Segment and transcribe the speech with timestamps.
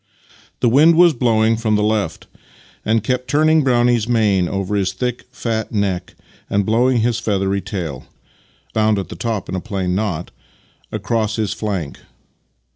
[0.61, 2.25] The wind was blowing from the left,
[2.83, 6.15] and kept turning Brownie's mane over his thick, fat neck
[6.49, 8.07] and blowing his feathery tail,—
[8.73, 10.31] bound at the top in a plain knot,—
[10.91, 11.99] across his flank.